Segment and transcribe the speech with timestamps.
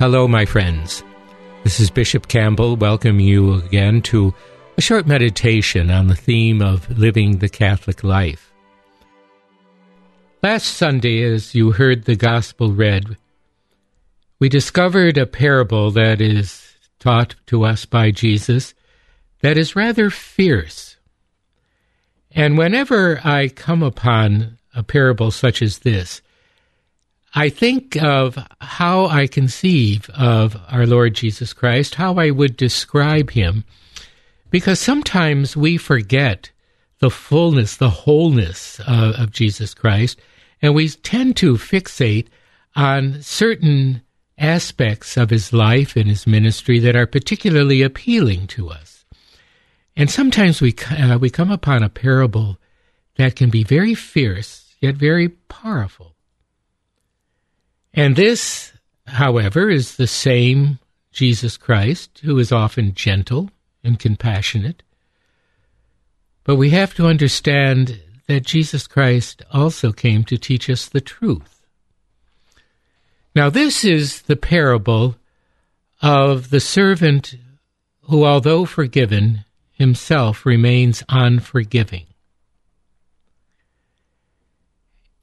[0.00, 1.04] Hello, my friends.
[1.62, 2.74] This is Bishop Campbell.
[2.74, 4.34] Welcome you again to
[4.76, 8.52] a short meditation on the theme of living the Catholic life.
[10.42, 13.16] Last Sunday, as you heard the gospel read,
[14.40, 18.74] we discovered a parable that is taught to us by Jesus
[19.42, 20.96] that is rather fierce.
[22.32, 26.20] And whenever I come upon a parable such as this,
[27.36, 33.30] I think of how I conceive of our Lord Jesus Christ, how I would describe
[33.30, 33.64] him,
[34.50, 36.52] because sometimes we forget
[37.00, 40.20] the fullness, the wholeness of, Jesus Christ,
[40.62, 42.28] and we tend to fixate
[42.76, 44.02] on certain
[44.38, 49.04] aspects of his life and his ministry that are particularly appealing to us.
[49.96, 52.58] And sometimes we, uh, we come upon a parable
[53.16, 56.13] that can be very fierce, yet very powerful.
[57.94, 58.72] And this,
[59.06, 60.78] however, is the same
[61.12, 63.50] Jesus Christ who is often gentle
[63.84, 64.82] and compassionate.
[66.42, 71.64] But we have to understand that Jesus Christ also came to teach us the truth.
[73.34, 75.16] Now, this is the parable
[76.02, 77.36] of the servant
[78.02, 82.06] who, although forgiven, himself remains unforgiving.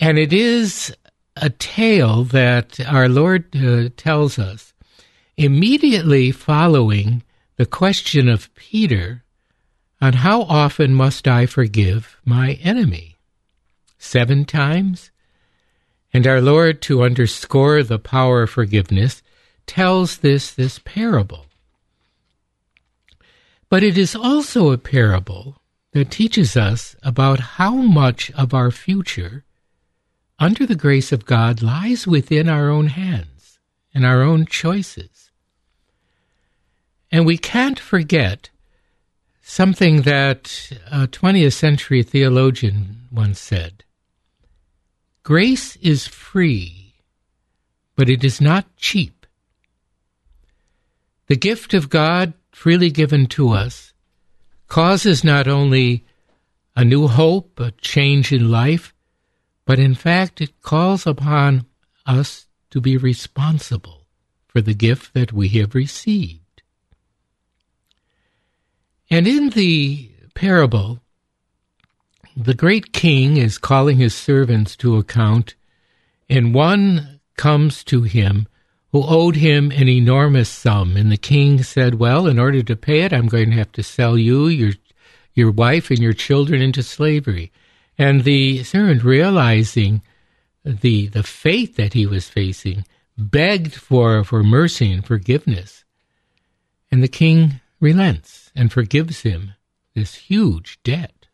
[0.00, 0.94] And it is
[1.40, 4.72] a tale that our Lord uh, tells us
[5.36, 7.22] immediately following
[7.56, 9.22] the question of Peter
[10.00, 13.16] on how often must I forgive my enemy?
[13.98, 15.10] Seven times?
[16.12, 19.22] And our Lord, to underscore the power of forgiveness,
[19.66, 21.46] tells this this parable.
[23.68, 25.60] But it is also a parable
[25.92, 29.44] that teaches us about how much of our future
[30.38, 33.58] under the grace of God lies within our own hands
[33.92, 35.30] and our own choices.
[37.10, 38.50] And we can't forget
[39.42, 43.84] something that a 20th century theologian once said
[45.22, 46.94] Grace is free,
[47.96, 49.26] but it is not cheap.
[51.26, 53.92] The gift of God freely given to us
[54.68, 56.04] causes not only
[56.76, 58.94] a new hope, a change in life,
[59.68, 61.66] but in fact, it calls upon
[62.06, 64.06] us to be responsible
[64.46, 66.62] for the gift that we have received.
[69.10, 71.00] And in the parable,
[72.34, 75.54] the great king is calling his servants to account,
[76.30, 78.48] and one comes to him
[78.92, 80.96] who owed him an enormous sum.
[80.96, 83.82] And the king said, Well, in order to pay it, I'm going to have to
[83.82, 84.72] sell you, your,
[85.34, 87.52] your wife, and your children into slavery.
[87.98, 90.02] And the servant, realizing
[90.64, 92.84] the the fate that he was facing,
[93.16, 95.84] begged for, for mercy and forgiveness.
[96.90, 99.54] And the king relents and forgives him
[99.94, 101.26] this huge debt.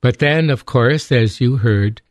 [0.00, 2.02] But then, of course, as you heard,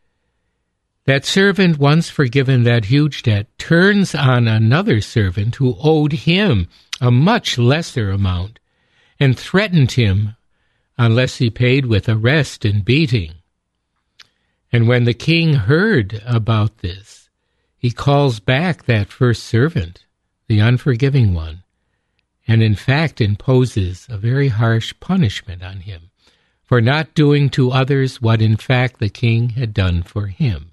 [1.05, 6.67] that servant, once forgiven that huge debt, turns on another servant who owed him
[6.99, 8.59] a much lesser amount
[9.19, 10.35] and threatened him
[10.97, 13.33] unless he paid with arrest and beating.
[14.71, 17.29] And when the king heard about this,
[17.77, 20.05] he calls back that first servant,
[20.47, 21.63] the unforgiving one,
[22.47, 26.09] and in fact imposes a very harsh punishment on him
[26.63, 30.71] for not doing to others what in fact the king had done for him.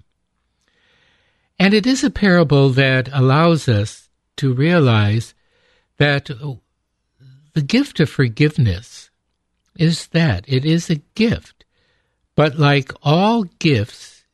[1.57, 5.33] And it is a parable that allows us to realize
[5.97, 6.29] that
[7.53, 9.04] the gift of forgiveness
[9.75, 11.65] is that it is a gift.
[12.35, 14.25] But like all gifts,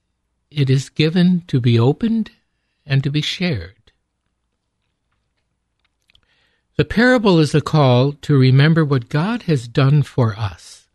[0.50, 2.31] it is given to be opened
[2.85, 3.75] and to be shared.
[6.78, 10.88] The parable is a call to remember what God has done for us.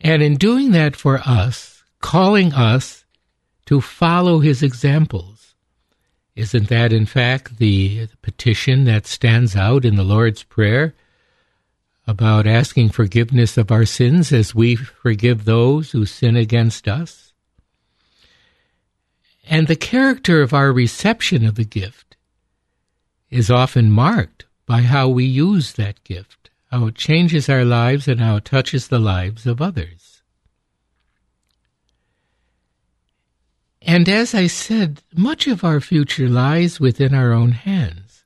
[0.00, 3.04] And in doing that for us, calling us
[3.66, 5.54] to follow his examples.
[6.36, 10.94] Isn't that, in fact, the petition that stands out in the Lord's Prayer?
[12.10, 17.32] About asking forgiveness of our sins as we forgive those who sin against us.
[19.48, 22.16] And the character of our reception of the gift
[23.30, 28.20] is often marked by how we use that gift, how it changes our lives and
[28.20, 30.22] how it touches the lives of others.
[33.82, 38.24] And as I said, much of our future lies within our own hands.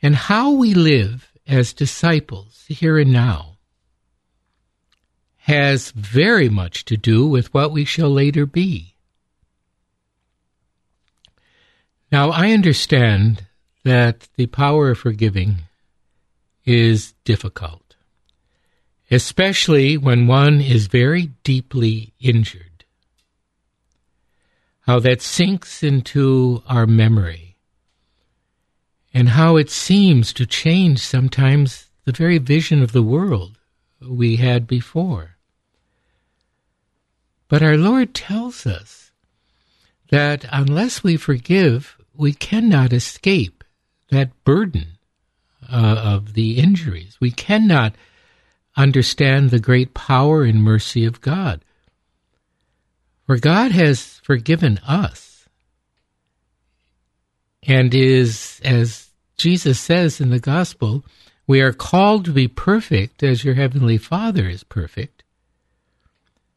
[0.00, 3.56] And how we live as disciples here and now
[5.46, 8.96] has very much to do with what we shall later be.
[12.10, 13.44] Now, I understand
[13.84, 15.58] that the power of forgiving
[16.64, 17.94] is difficult,
[19.08, 22.84] especially when one is very deeply injured.
[24.80, 27.45] How that sinks into our memory,
[29.16, 33.58] and how it seems to change sometimes the very vision of the world
[34.06, 35.38] we had before.
[37.48, 39.12] But our Lord tells us
[40.10, 43.64] that unless we forgive, we cannot escape
[44.10, 44.98] that burden
[45.66, 47.16] uh, of the injuries.
[47.18, 47.94] We cannot
[48.76, 51.64] understand the great power and mercy of God.
[53.26, 55.48] For God has forgiven us
[57.62, 59.05] and is, as
[59.36, 61.04] Jesus says in the gospel,
[61.46, 65.22] we are called to be perfect as your heavenly Father is perfect.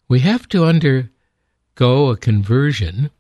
[0.08, 1.10] We have to undergo
[2.10, 3.12] a conversion.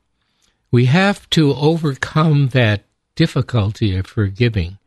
[0.72, 2.84] We have to overcome that
[3.16, 4.78] difficulty of forgiving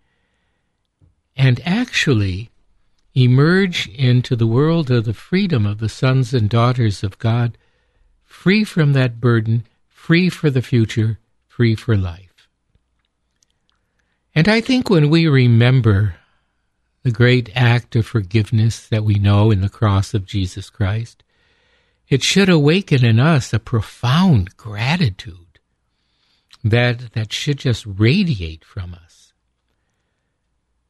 [1.36, 2.50] and actually
[3.14, 7.58] emerge into the world of the freedom of the sons and daughters of God,
[8.24, 12.21] free from that burden, free for the future, free for life.
[14.34, 16.16] And I think when we remember
[17.02, 21.22] the great act of forgiveness that we know in the cross of Jesus Christ,
[22.08, 25.58] it should awaken in us a profound gratitude
[26.64, 29.32] that, that should just radiate from us.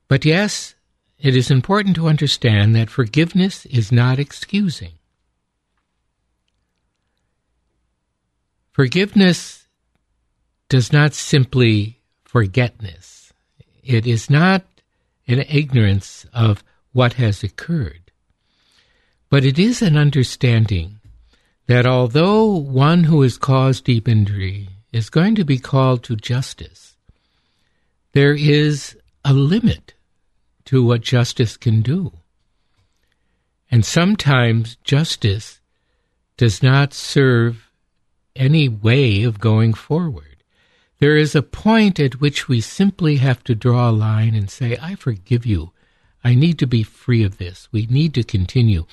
[0.09, 0.75] But yes,
[1.19, 4.93] it is important to understand that forgiveness is not excusing.
[8.73, 9.67] Forgiveness
[10.69, 13.22] does not simply forgetness.
[13.83, 14.65] It is not
[15.27, 16.63] an ignorance of
[16.93, 18.11] what has occurred.
[19.31, 21.01] But it is an understanding
[21.67, 26.97] that although one who has caused deep injury is going to be called to justice,
[28.13, 29.95] there is a limit
[30.67, 32.13] to what justice can do.
[33.71, 35.61] And sometimes justice
[36.37, 37.71] does not serve
[38.37, 40.32] any way of going forward.
[41.03, 44.79] There is a point at which we simply have to draw a line and say,
[44.81, 45.73] I forgive you.
[46.23, 47.67] I need to be free of this.
[47.73, 48.87] We need to continue.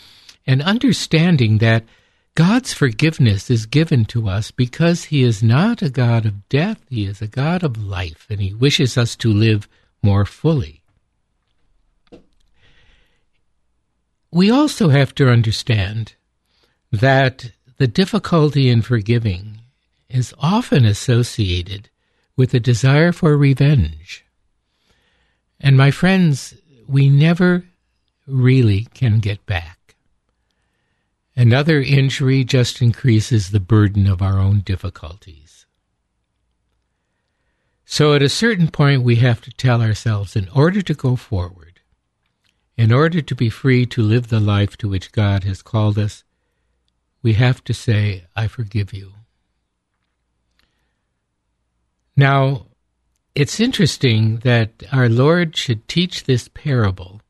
[0.48, 1.86] And understanding that
[2.34, 7.06] God's forgiveness is given to us because He is not a God of death, He
[7.06, 9.70] is a God of life, and He wishes us to live
[10.02, 10.82] more fully.
[14.32, 16.16] We also have to understand
[16.92, 19.60] that the difficulty in forgiving
[20.10, 21.88] is often associated
[22.40, 24.24] with a desire for revenge.
[25.60, 26.54] And my friends,
[26.88, 27.66] we never
[28.26, 29.96] really can get back.
[31.36, 35.66] Another injury just increases the burden of our own difficulties.
[37.84, 41.82] So at a certain point, we have to tell ourselves in order to go forward,
[42.78, 46.24] in order to be free to live the life to which God has called us,
[47.22, 49.19] we have to say, I forgive you.
[52.20, 52.66] Now,
[53.34, 57.22] it's interesting that our Lord should teach this parable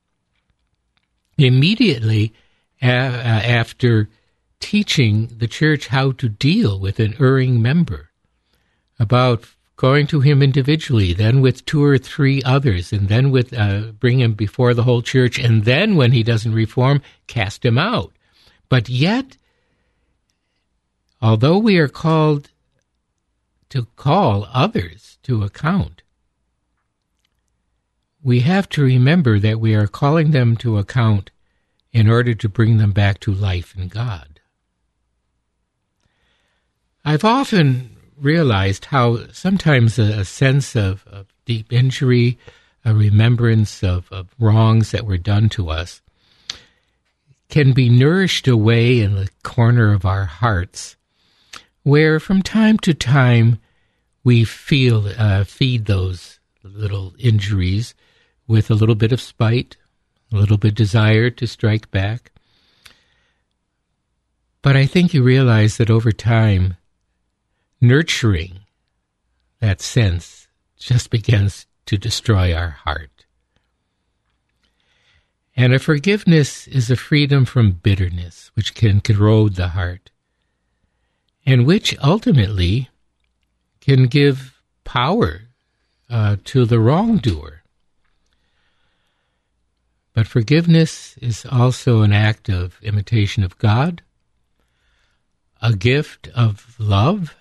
[1.38, 2.33] immediately
[2.81, 4.09] after
[4.59, 8.09] teaching the church how to deal with an erring member,
[8.97, 9.45] about
[9.75, 14.19] going to him individually, then with two or three others, and then with uh, bring
[14.19, 18.11] him before the whole church, and then when he doesn't reform, cast him out.
[18.69, 19.37] But yet,
[21.21, 22.49] although we are called
[23.69, 26.02] to call others to account,
[28.21, 31.31] we have to remember that we are calling them to account
[31.92, 34.40] in order to bring them back to life in God.
[37.06, 42.38] I've often realized how sometimes a, a sense of, of, deep injury,
[42.85, 45.99] a remembrance of, of wrongs that were done to us,
[47.47, 50.95] can be nourished away in the corner of our hearts,
[51.90, 53.60] where from time to time
[54.24, 57.96] we feel uh, feed those little injuries
[58.48, 59.76] with a little bit of spite,
[60.31, 62.31] a little bit desire to strike back.
[64.62, 66.76] But I think you realize that over time,
[67.81, 68.60] nurturing
[69.60, 73.26] that sense just begins to destroy our heart.
[75.56, 80.12] And a forgiveness is a freedom from bitterness, which can corrode the heart,
[81.49, 82.89] and which ultimately
[83.81, 85.41] can give power
[86.07, 87.63] uh, to the wrongdoer.
[90.13, 94.03] But forgiveness is also an act of imitation of God,
[95.59, 97.35] a gift of love,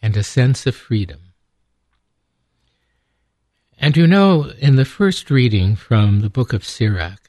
[0.00, 1.18] and a sense of freedom.
[3.80, 7.27] And you know, in the first reading from the book of Sirach,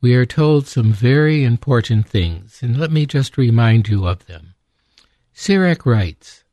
[0.00, 4.54] we are told some very important things, and let me just remind you of them.
[5.32, 6.44] Sirach writes,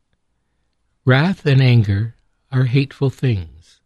[1.05, 2.15] Wrath and anger
[2.51, 3.79] are hateful things.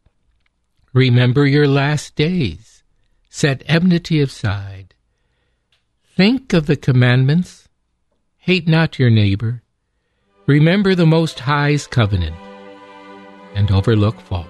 [0.93, 2.83] Remember your last days.
[3.29, 4.95] Set enmity aside.
[6.15, 7.67] Think of the commandments.
[8.37, 9.61] Hate not your neighbor.
[10.45, 12.35] Remember the Most High's covenant,
[13.53, 14.47] and overlook fault.